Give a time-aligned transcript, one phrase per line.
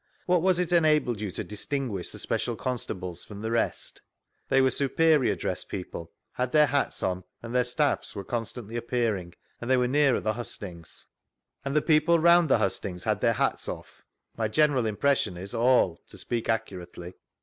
[0.25, 4.01] What was it enabled you to distinguish the special constables from the rest?—
[4.51, 9.35] ^They were superior dressed people, had their hats on, and their staffs were constantly appearing,
[9.59, 11.05] and they were nearer the hustings.
[11.63, 14.01] And the people round the hustings had their hats off?—
[14.39, 17.13] My general impression is, all, to speak accurately.